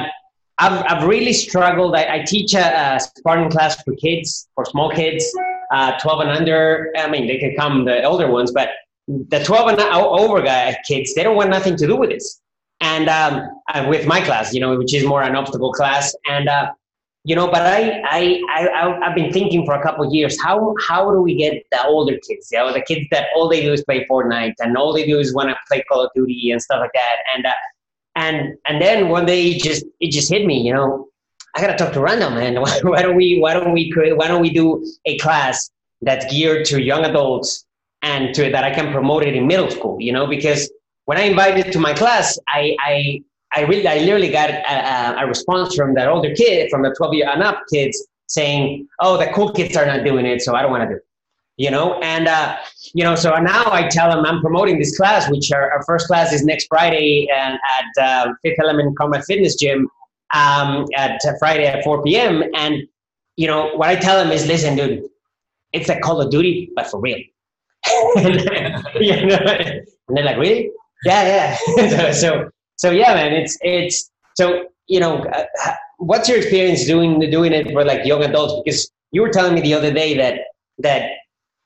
[0.57, 1.95] I've, I've really struggled.
[1.95, 5.25] I, I teach a, a Spartan class for kids, for small kids,
[5.73, 6.91] uh, 12 and under.
[6.97, 8.69] I mean, they can come the older ones, but
[9.07, 12.41] the 12 and over guy kids, they don't want nothing to do with this.
[12.79, 16.71] And um, with my class, you know, which is more an obstacle class, and uh,
[17.23, 21.11] you know but I, I i i've been thinking for a couple years how how
[21.11, 23.83] do we get the older kids you know the kids that all they do is
[23.83, 26.79] play fortnite and all they do is want to play call of duty and stuff
[26.79, 27.53] like that and uh,
[28.15, 31.07] and and then one day it just it just hit me you know
[31.55, 34.41] i gotta talk to Randall man why, don't we why don't we create why don't
[34.41, 35.69] we do a class
[36.01, 37.65] that's geared to young adults
[38.01, 40.71] and to that i can promote it in middle school you know because
[41.05, 43.21] when i invited to my class i i
[43.53, 47.13] I really, I literally got a, a, response from that older kid, from the 12
[47.15, 50.61] year and up kids, saying, "Oh, the cool kids are not doing it, so I
[50.61, 51.05] don't want to do it."
[51.57, 52.55] You know, and uh,
[52.93, 56.07] you know, so now I tell them I'm promoting this class, which our, our first
[56.07, 59.87] class is next Friday and at uh, Fifth Element Combat Fitness Gym
[60.33, 62.43] um, at uh, Friday at 4 p.m.
[62.55, 62.83] And
[63.37, 65.03] you know, what I tell them is, listen, dude,
[65.73, 67.17] it's like Call of Duty, but for real.
[68.17, 68.35] and,
[68.99, 70.69] you know, and they're like, really?
[71.05, 71.89] Yeah, yeah.
[71.89, 77.19] so, so, so, yeah, man, it's, it's, so, you know, uh, what's your experience doing,
[77.31, 78.61] doing it for like young adults?
[78.63, 80.41] Because you were telling me the other day that,
[80.79, 81.09] that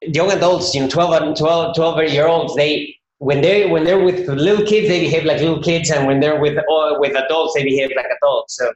[0.02, 4.28] young adults, you know, 12, 12, 12 year olds, they, when they when they're with
[4.28, 7.64] little kids, they behave like little kids, and when they're with uh, with adults, they
[7.64, 8.58] behave like adults.
[8.58, 8.72] So,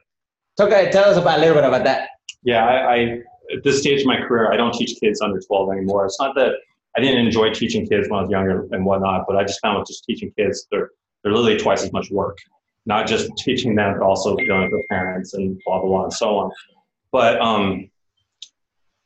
[0.56, 2.08] talk, tell us about a little bit about that.
[2.42, 2.98] Yeah, I, I
[3.54, 6.06] at this stage of my career, I don't teach kids under 12 anymore.
[6.06, 6.54] It's not that
[6.96, 9.78] I didn't enjoy teaching kids when I was younger and whatnot, but I just found
[9.78, 10.90] with just teaching kids, they're
[11.22, 12.38] they're literally twice as much work.
[12.86, 16.12] Not just teaching them, but also dealing with their parents and blah blah blah and
[16.12, 16.50] so on.
[17.12, 17.90] But um,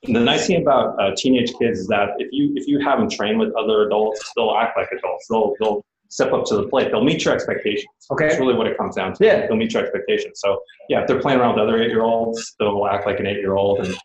[0.06, 3.08] the nice thing about uh, teenage kids is that if you if you have them
[3.08, 5.26] train with other adults, they'll act like adults.
[5.28, 6.90] They'll they'll step up to the plate.
[6.90, 7.88] They'll meet your expectations.
[8.10, 8.28] Okay.
[8.28, 9.24] That's really what it comes down to.
[9.24, 9.46] Yeah.
[9.46, 10.40] They'll meet your expectations.
[10.40, 13.26] So yeah, if they're playing around with other eight year olds, they'll act like an
[13.26, 13.96] eight year old and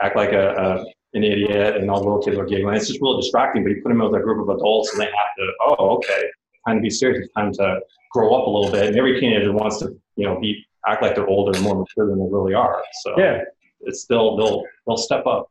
[0.00, 0.84] act like a, a
[1.16, 2.74] an idiot, and all the little kids are giggling.
[2.74, 3.62] It's just real distracting.
[3.62, 5.52] But you put them with a group of adults, and they have to.
[5.60, 6.22] Oh, okay.
[6.66, 7.24] Time to be serious.
[7.24, 7.80] It's time to
[8.12, 8.86] grow up a little bit.
[8.86, 12.08] And every teenager wants to, you know, be act like they're older and more mature
[12.08, 12.82] than they really are.
[13.02, 13.42] So Yeah.
[13.86, 15.50] It's still they'll they'll step up.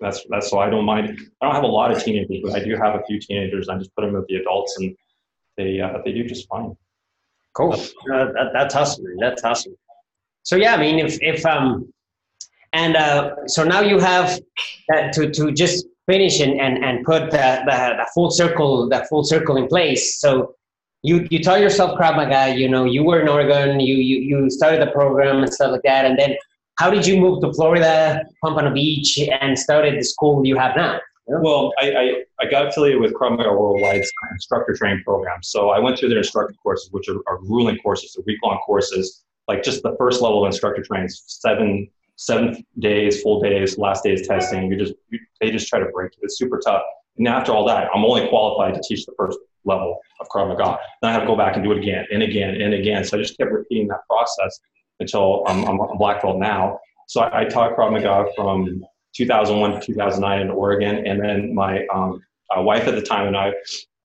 [0.00, 1.18] That's that's so I don't mind.
[1.40, 3.68] I don't have a lot of teenagers, but I do have a few teenagers.
[3.68, 4.96] I just put them with the adults, and
[5.56, 6.76] they uh, they do just fine.
[7.54, 7.72] Cool.
[7.72, 9.04] Uh, that, that's awesome.
[9.04, 9.16] Man.
[9.20, 9.74] That's awesome.
[10.42, 11.92] So yeah, I mean, if if um,
[12.72, 14.40] and uh, so now you have
[14.94, 19.04] uh, to to just finish and and, and put the, the the full circle the
[19.08, 20.20] full circle in place.
[20.20, 20.54] So
[21.02, 22.54] you you taught yourself Krav Maga.
[22.56, 23.80] You know, you were in Oregon.
[23.80, 26.04] You you you started the program and stuff like that.
[26.04, 26.36] And then
[26.80, 30.98] how did you move to Florida, Pompano Beach, and started the school you have now?
[31.26, 35.42] Well, I, I, I got affiliated with Maga Worldwide's instructor training program.
[35.42, 38.58] So I went through their instructor courses, which are, are grueling courses, they're week long
[38.64, 39.24] courses.
[39.46, 44.14] Like just the first level of instructor training, seven seven days, full days, last day
[44.14, 44.72] is testing.
[44.72, 46.20] You just you, they just try to break you.
[46.22, 46.82] It's super tough.
[47.18, 50.78] And after all that, I'm only qualified to teach the first level of Krav Maga.
[51.02, 53.04] Then I have to go back and do it again and again and again.
[53.04, 54.58] So I just kept repeating that process
[55.00, 56.78] until I'm, I'm black belt now.
[57.08, 58.84] So I, I taught Krav Maga from
[59.16, 62.22] 2001 to 2009 in Oregon, and then my um,
[62.56, 63.52] uh, wife at the time and I,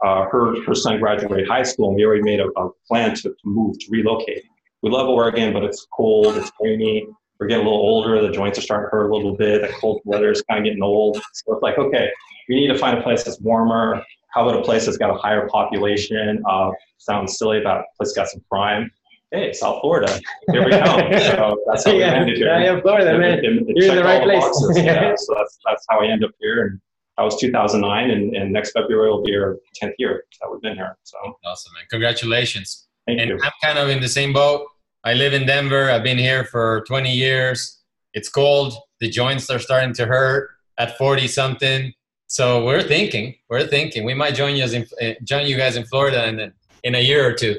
[0.04, 3.30] uh, her her son graduated high school, and we already made a, a plan to,
[3.30, 4.44] to move to relocate.
[4.82, 7.08] We love Oregon, but it's cold, it's rainy.
[7.40, 8.22] We're getting a little older.
[8.22, 9.62] The joints are starting to hurt a little bit.
[9.62, 11.22] The cold weather is kind of getting old.
[11.34, 12.10] So it's like, okay,
[12.48, 14.04] we need to find a place that's warmer.
[14.34, 16.42] How about a place that's got a higher population?
[16.48, 18.92] Uh, sounds silly but a place got some crime.
[19.36, 20.20] Hey, South Florida.
[20.52, 20.84] Here we go.
[20.86, 22.48] so that's how we yeah, ended here.
[22.48, 23.40] yeah, yeah, Florida, man.
[23.40, 24.40] It- it- it You're in the right place.
[24.42, 26.66] boxes, yeah, so that's that's how I end up here.
[26.68, 26.80] And
[27.18, 30.76] that was 2009, and, and next February will be our 10th year that we've been
[30.76, 30.98] here.
[31.04, 31.84] So Awesome, man.
[31.90, 32.88] Congratulations.
[33.06, 33.40] thank and you.
[33.44, 34.68] I'm kind of in the same boat.
[35.04, 35.92] I live in Denver.
[35.92, 37.82] I've been here for 20 years.
[38.14, 38.74] It's cold.
[39.02, 41.94] The joints are starting to hurt at 40 something.
[42.28, 45.84] So we're thinking, we're thinking we might join you in, uh, join you guys in
[45.86, 47.58] Florida in, in a year or two.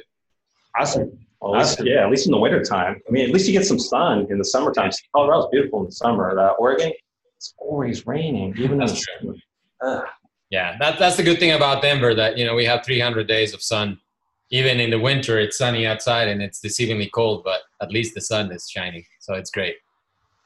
[0.78, 1.18] Awesome.
[1.46, 3.00] Well, at least, yeah, at least in the winter time.
[3.08, 4.90] I mean, at least you get some sun in the summertime.
[5.14, 6.38] Colorado's beautiful in the summer.
[6.38, 6.92] Uh, Oregon,
[7.36, 9.34] it's always raining, even in the That's summer.
[9.82, 10.04] Ugh.
[10.50, 13.52] Yeah, that, that's the good thing about Denver that, you know, we have 300 days
[13.52, 13.98] of sun.
[14.50, 18.20] Even in the winter, it's sunny outside and it's deceivingly cold, but at least the
[18.20, 19.04] sun is shining.
[19.20, 19.76] So it's great.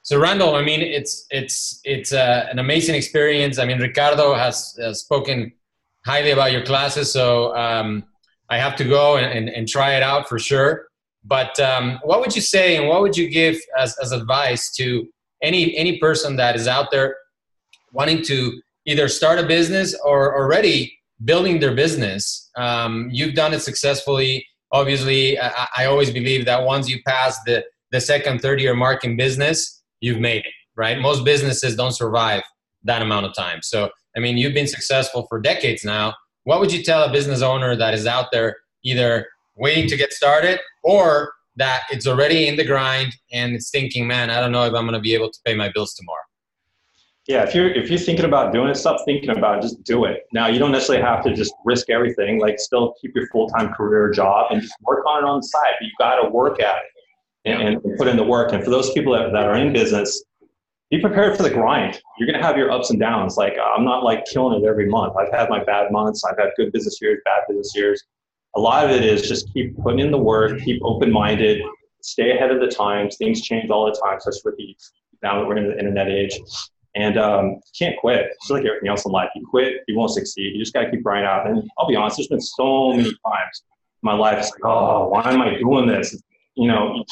[0.02, 3.58] So Randall, I mean, it's it's it's uh, an amazing experience.
[3.58, 5.52] I mean, Ricardo has, has spoken
[6.06, 8.04] highly about your classes, so um,
[8.48, 10.89] I have to go and, and, and try it out for sure.
[11.24, 15.06] But um, what would you say, and what would you give as, as advice to
[15.42, 17.16] any any person that is out there
[17.92, 22.50] wanting to either start a business or already building their business?
[22.56, 24.46] Um, you've done it successfully.
[24.72, 29.04] Obviously, I, I always believe that once you pass the the second, third year mark
[29.04, 30.98] in business, you've made it, right?
[30.98, 32.42] Most businesses don't survive
[32.84, 33.60] that amount of time.
[33.62, 36.14] So, I mean, you've been successful for decades now.
[36.44, 39.26] What would you tell a business owner that is out there either
[39.60, 44.30] waiting to get started or that it's already in the grind and it's thinking, man,
[44.30, 46.22] I don't know if I'm going to be able to pay my bills tomorrow?
[47.28, 49.62] Yeah, if you're if you're thinking about doing it, stop thinking about it.
[49.62, 50.26] Just do it.
[50.32, 52.40] Now you don't necessarily have to just risk everything.
[52.40, 55.46] Like still keep your full time career job and just work on it on the
[55.46, 55.74] side.
[55.78, 58.52] But you got to work at it and, and put in the work.
[58.52, 60.24] And for those people that, that are in business,
[60.90, 62.00] be prepared for the grind.
[62.18, 63.36] You're gonna have your ups and downs.
[63.36, 65.14] Like I'm not like killing it every month.
[65.16, 66.24] I've had my bad months.
[66.24, 68.02] I've had good business years, bad business years.
[68.56, 71.62] A lot of it is just keep putting in the work, keep open minded,
[72.02, 73.16] stay ahead of the times.
[73.16, 74.76] Things change all the time, especially with the
[75.22, 76.38] now that we're in the internet age.
[76.96, 78.26] And um, can't quit.
[78.32, 79.30] It's like everything else in life.
[79.36, 80.54] You quit, you won't succeed.
[80.54, 81.46] You just got to keep grinding out.
[81.46, 85.08] And I'll be honest, there's been so many times in my life, it's like, oh,
[85.08, 86.20] why am I doing this?
[86.56, 87.04] You know, you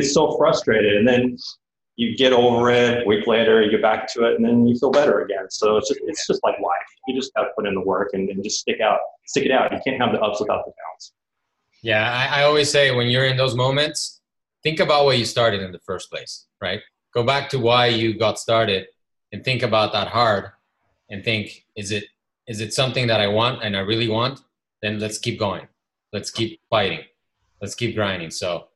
[0.00, 0.96] get so frustrated.
[0.96, 1.36] And then
[1.96, 3.02] you get over it.
[3.02, 5.50] A week later, you get back to it, and then you feel better again.
[5.50, 6.76] So it's just it's just like life.
[7.06, 9.52] You just got to put in the work and, and just stick out, stick it
[9.52, 9.72] out.
[9.72, 11.12] You can't have the ups without the downs.
[11.82, 14.20] Yeah, I, I always say when you're in those moments,
[14.62, 16.80] think about why you started in the first place, right?
[17.14, 18.86] Go back to why you got started
[19.32, 20.50] and think about that hard
[21.10, 22.04] and think, is it
[22.46, 24.40] is it something that I want and I really want?
[24.82, 25.66] Then let's keep going.
[26.12, 27.00] Let's keep fighting.
[27.60, 28.30] Let's keep grinding.
[28.30, 28.68] So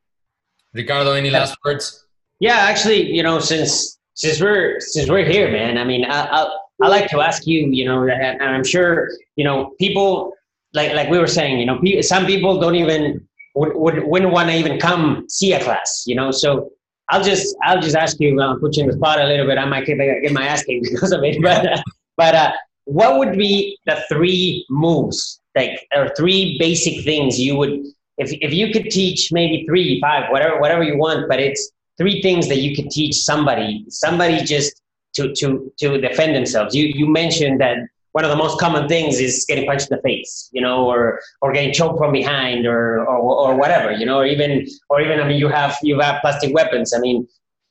[0.73, 2.07] Ricardo, any last words?
[2.39, 5.79] Yeah, actually, you know, since since we're since we're here, man.
[5.79, 9.45] I mean, I I, I like to ask you, you know, and I'm sure you
[9.45, 10.33] know people
[10.73, 14.49] like like we were saying, you know, some people don't even would, would wouldn't want
[14.49, 16.31] to even come see a class, you know.
[16.31, 16.71] So
[17.09, 19.59] I'll just I'll just ask you, I'll put you in the spot a little bit.
[19.59, 21.83] I might get, get my ass kicked because of it, but uh,
[22.17, 22.53] but uh,
[22.85, 27.81] what would be the three moves, like or three basic things you would
[28.19, 32.23] if if you could teach maybe three, five, whatever whatever you want, but it's three
[32.23, 34.81] things that you could teach somebody, somebody just
[35.15, 36.75] to to to defend themselves.
[36.75, 37.79] You you mentioned that
[38.13, 41.21] one of the most common things is getting punched in the face, you know, or
[41.43, 45.21] or getting choked from behind, or or, or whatever, you know, or even or even
[45.21, 46.93] I mean, you have you have plastic weapons.
[46.95, 47.27] I mean,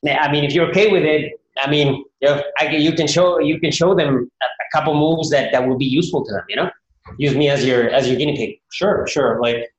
[0.07, 3.93] I mean, if you're okay with it, I mean, you, can show you can show
[3.93, 6.43] them a, a couple moves that that will be useful to them.
[6.47, 6.69] You know,
[7.17, 8.59] use me as your as your guinea pig.
[8.71, 9.41] Sure, sure.
[9.41, 9.69] Like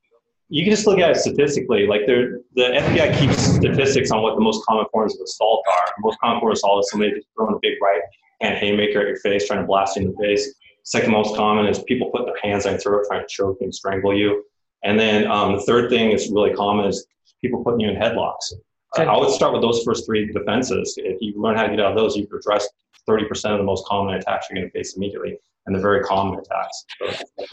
[0.51, 1.87] you can just look at it statistically.
[1.87, 5.85] Like the FBI keeps statistics on what the most common forms of assault are.
[5.95, 8.01] The most common form of assault is somebody just throwing a big right
[8.41, 10.53] hand haymaker at your face, trying to blast you in the face.
[10.83, 13.73] Second most common is people put their hands on your throat, trying to choke and
[13.73, 14.43] strangle you.
[14.83, 17.05] And then um, the third thing is really common is
[17.39, 18.51] people putting you in headlocks.
[18.97, 20.95] Uh, I would start with those first three defenses.
[20.97, 22.67] If you learn how to get out of those, you can address
[23.07, 26.39] 30% of the most common attacks you're going to face immediately, and they're very common
[26.39, 26.83] attacks.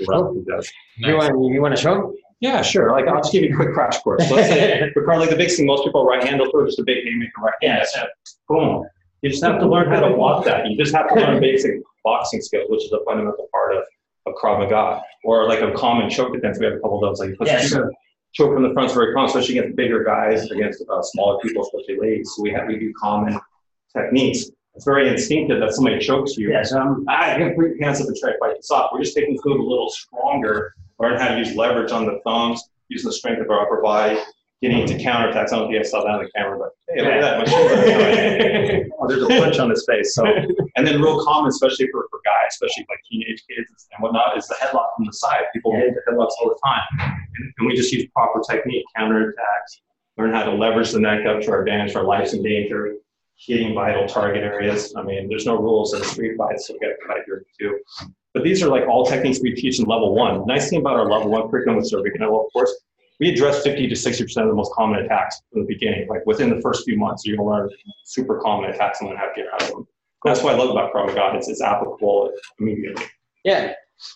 [0.05, 0.73] So that's.
[0.99, 1.11] Nice.
[1.11, 2.13] You want you want to show?
[2.41, 2.93] Yeah, sure.
[2.93, 4.31] Like I'll just give you a quick crash course.
[4.31, 6.85] Let's say, Ricardo, like the big thing, most people right hand, they'll throw just a
[6.85, 7.85] big haymaker right hand.
[7.95, 8.05] Yeah,
[8.49, 8.85] boom.
[9.23, 10.71] You just have to learn how to block that.
[10.71, 13.83] You just have to learn basic boxing skills, which is a fundamental part of,
[14.27, 15.03] of Krav Maga.
[15.25, 16.59] Or like a common choke defense.
[16.61, 17.19] We have a couple of those.
[17.19, 17.93] Like yeah, sure.
[18.33, 21.63] choke from the front is very common, especially against bigger guys, against uh, smaller people,
[21.63, 22.33] especially ladies.
[22.37, 23.39] So we have we do common
[23.97, 24.51] techniques.
[24.77, 26.53] It's very instinctive that somebody chokes you.
[26.53, 28.91] Yeah, so I'm, I can put your hands up and try to fight this off.
[28.93, 32.63] We're just taking food a little stronger, learn how to use leverage on the thumbs,
[32.89, 34.19] using the strength of our upper body,
[34.63, 35.53] getting into counterattacks.
[35.53, 38.91] I don't know if you saw that on the camera, but hey, look at that.
[38.99, 40.15] oh, there's a punch on his face.
[40.15, 40.25] So,
[40.77, 44.49] and then real common, especially for, for guys, especially like teenage kids and whatnot, is
[44.49, 45.43] the headlock from the side.
[45.53, 45.91] People yeah.
[45.95, 46.83] the headlocks all the time.
[46.99, 49.81] And, and we just use proper technique, counterattacks,
[50.17, 52.95] learn how to leverage the neck up to our advantage, our life's in danger,
[53.39, 54.93] hitting vital target areas.
[54.97, 57.79] I mean, there's no rules in street fights, so we got to fight here too.
[58.35, 60.45] But these are like all techniques we teach in level one.
[60.47, 62.73] Nice thing about our level one curriculum with Survey Canelo, of course,
[63.21, 66.09] we address 50 to 60% of the most common attacks from the beginning.
[66.09, 67.69] Like within the first few months, you're to learn
[68.05, 69.89] super common attacks and learn how to get out of them.
[70.25, 71.37] That's what I love about Krav Maga.
[71.37, 73.05] It's, it's applicable immediately.
[73.45, 73.73] Yeah,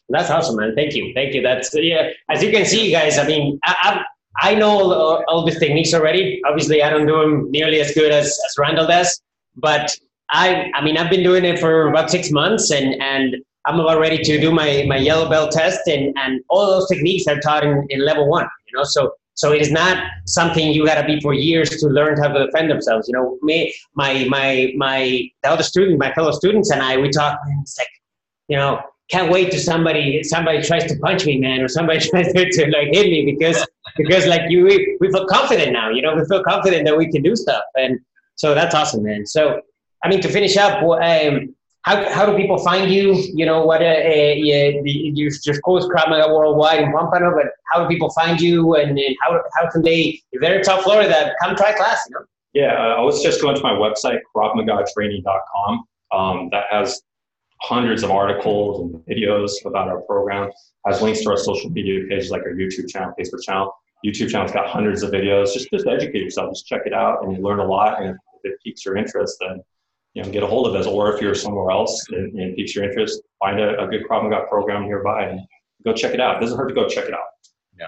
[0.09, 0.75] that's awesome, man.
[0.77, 1.13] Thank you.
[1.15, 1.43] Thank you.
[1.43, 4.05] That's, yeah, as you can see, guys, I mean, I,
[4.41, 6.41] I, know all, all these techniques already.
[6.49, 9.21] Obviously, I don't do them nearly as good as, as Randall does,
[9.57, 9.97] but
[10.31, 14.01] I, I mean, I've been doing it for about six months and, and I'm about
[14.01, 17.65] ready to do my, my yellow belt test and, and all those techniques are taught
[17.65, 21.21] in, in level one, you know, so, so it is not something you gotta be
[21.21, 23.09] for years to learn how to defend themselves.
[23.09, 27.11] You know, me, my, my, my, the other student, my fellow students and I, we
[27.11, 27.89] talk, it's like,
[28.49, 32.33] you know, can't wait to somebody, somebody tries to punch me, man, or somebody tries
[32.33, 33.67] to, to like hit me because,
[33.97, 37.11] because like you, we, we feel confident now, you know, we feel confident that we
[37.11, 37.63] can do stuff.
[37.75, 38.01] And
[38.37, 39.27] so that's awesome, man.
[39.27, 39.61] So,
[40.05, 43.15] I mean, to finish up, um, how, how do people find you?
[43.35, 47.83] You know, what uh, uh, you just post Krav Maga Worldwide in Pompano, but how
[47.83, 51.33] do people find you and, and how, how can they, if they're in South Florida,
[51.43, 52.25] come try class, you know?
[52.53, 55.85] Yeah, uh, I was just going to my website, KravMagaTraining.com.
[56.13, 57.01] Um, that has
[57.63, 60.51] hundreds of articles and videos about our program,
[60.87, 63.75] has links to our social media pages like our YouTube channel, Facebook channel.
[64.05, 65.53] YouTube channel's got hundreds of videos.
[65.53, 68.03] Just, just educate yourself, just check it out and you learn a lot.
[68.03, 69.63] And if it piques your interest, then
[70.15, 70.87] you know, get a hold of us.
[70.87, 74.25] Or if you're somewhere else and, and piques your interest, find a, a good Krav
[74.25, 75.41] Maga program nearby and
[75.85, 76.37] go check it out.
[76.37, 77.21] It doesn't hurt to go check it out.
[77.79, 77.87] Yeah.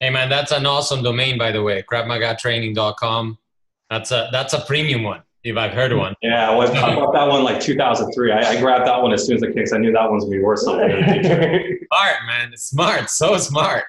[0.00, 1.82] Hey man, that's an awesome domain, by the way.
[1.82, 3.38] KravMagaTraining.com.
[3.90, 5.22] That's a that's a premium one.
[5.42, 6.14] If I've heard one.
[6.22, 8.32] Yeah, I, was, I bought that one like 2003.
[8.32, 9.66] I, I, grabbed that one as soon as it came.
[9.74, 10.88] I knew that one's gonna be worth something.
[11.92, 12.56] smart, man.
[12.56, 13.10] Smart.
[13.10, 13.84] So smart.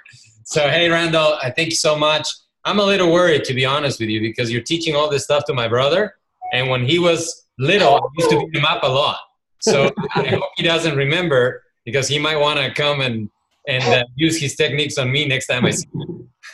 [0.45, 2.27] So hey, Randall, I thank you so much.
[2.65, 5.43] I'm a little worried to be honest with you because you're teaching all this stuff
[5.45, 6.13] to my brother,
[6.53, 9.17] and when he was little, I used to beat him up a lot.
[9.59, 13.27] So I hope he doesn't remember because he might want to come and
[13.67, 16.29] and uh, use his techniques on me next time I see him.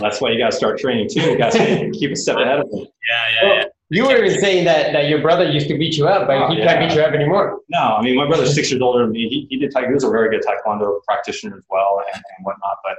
[0.00, 1.20] that's why you got to start training too.
[1.20, 2.88] You got to keep a step ahead of him.
[3.08, 3.64] Yeah, yeah, yeah.
[3.90, 6.48] You were even saying that, that your brother used to beat you up, but Oh,
[6.50, 7.60] he can't beat you up anymore.
[7.70, 9.28] No, I mean, my brother's six years older than me.
[9.28, 9.88] He, he did taekwondo.
[9.88, 12.96] He was a very good taekwondo practitioner as well and, and whatnot, but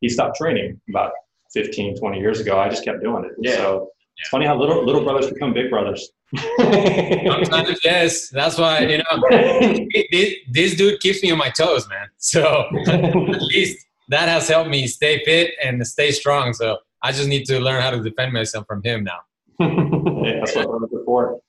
[0.00, 1.12] he stopped training about
[1.52, 2.58] 15, 20 years ago.
[2.58, 3.32] I just kept doing it.
[3.38, 3.56] Yeah.
[3.56, 6.10] So it's funny how little little brothers become big brothers.
[6.58, 9.28] Sometimes, yes, that's why you know
[10.10, 12.08] this, this dude keeps me on my toes, man.
[12.18, 16.52] So at least that has helped me stay fit and stay strong.
[16.52, 19.20] So I just need to learn how to defend myself from him now.
[19.58, 21.40] Yeah, that's what brothers are for.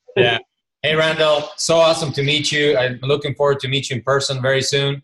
[0.82, 2.78] Hey, Randall, so awesome to meet you.
[2.78, 5.02] I'm looking forward to meet you in person very soon.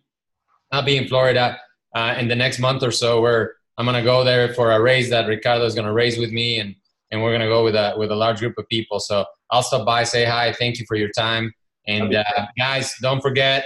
[0.72, 1.58] I'll be in Florida
[1.95, 3.22] uh, in the next month or so.
[3.22, 6.60] Where I'm gonna go there for a race that Ricardo is gonna race with me,
[6.60, 6.76] and
[7.12, 9.00] and we're gonna go with a with a large group of people.
[9.00, 11.54] So I'll stop by, say hi, thank you for your time,
[11.88, 12.24] and uh,
[12.58, 13.66] guys, don't forget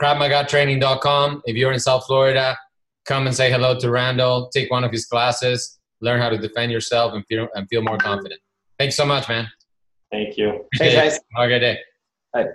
[0.00, 1.42] KravMagaTraining.com.
[1.44, 2.56] If you're in South Florida,
[3.04, 4.48] come and say hello to Randall.
[4.54, 7.98] Take one of his classes, learn how to defend yourself, and feel and feel more
[7.98, 8.40] confident.
[8.78, 9.48] Thanks so much, man.
[10.10, 10.66] Thank you.
[10.78, 11.20] Thanks, guys.
[11.36, 11.78] Have a good day.
[12.32, 12.46] Bye.